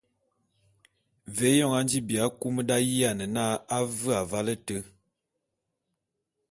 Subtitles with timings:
[1.35, 3.43] Ve éyoñ a nji bi akum d’ayiane na
[3.75, 4.77] a ve avale éte.